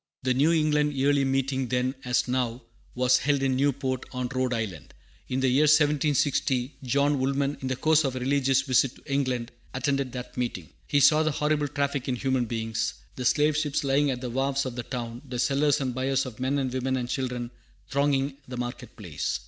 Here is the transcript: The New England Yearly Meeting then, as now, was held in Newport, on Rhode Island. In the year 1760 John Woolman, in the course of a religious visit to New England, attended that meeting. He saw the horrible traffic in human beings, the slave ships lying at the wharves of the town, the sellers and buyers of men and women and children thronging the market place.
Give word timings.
The 0.23 0.33
New 0.33 0.51
England 0.51 0.93
Yearly 0.95 1.23
Meeting 1.23 1.67
then, 1.67 1.93
as 2.03 2.27
now, 2.27 2.63
was 2.95 3.19
held 3.19 3.43
in 3.43 3.55
Newport, 3.55 4.03
on 4.11 4.29
Rhode 4.33 4.51
Island. 4.51 4.95
In 5.27 5.41
the 5.41 5.47
year 5.47 5.65
1760 5.65 6.77
John 6.81 7.19
Woolman, 7.19 7.59
in 7.61 7.67
the 7.67 7.75
course 7.75 8.03
of 8.03 8.15
a 8.15 8.19
religious 8.19 8.63
visit 8.63 8.95
to 8.95 9.03
New 9.07 9.13
England, 9.13 9.51
attended 9.75 10.11
that 10.13 10.35
meeting. 10.35 10.69
He 10.87 11.01
saw 11.01 11.21
the 11.21 11.29
horrible 11.29 11.67
traffic 11.67 12.07
in 12.07 12.15
human 12.15 12.45
beings, 12.45 12.95
the 13.15 13.25
slave 13.25 13.55
ships 13.55 13.83
lying 13.83 14.09
at 14.09 14.21
the 14.21 14.31
wharves 14.31 14.65
of 14.65 14.75
the 14.75 14.81
town, 14.81 15.21
the 15.23 15.37
sellers 15.37 15.79
and 15.79 15.93
buyers 15.93 16.25
of 16.25 16.39
men 16.39 16.57
and 16.57 16.73
women 16.73 16.97
and 16.97 17.07
children 17.07 17.51
thronging 17.87 18.37
the 18.47 18.57
market 18.57 18.95
place. 18.95 19.39